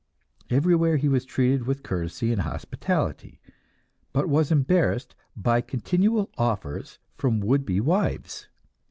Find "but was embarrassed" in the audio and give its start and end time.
4.13-5.13